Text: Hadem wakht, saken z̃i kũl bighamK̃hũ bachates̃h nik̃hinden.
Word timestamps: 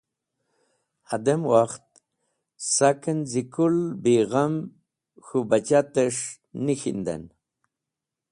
Hadem 1.09 1.41
wakht, 1.51 1.87
saken 2.75 3.19
z̃i 3.31 3.43
kũl 3.53 3.75
bighamK̃hũ 4.03 5.41
bachates̃h 5.49 6.23
nik̃hinden. 6.65 7.23